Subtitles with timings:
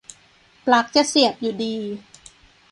[0.65, 1.75] ปลั๊กจะเสียบอยู่ดี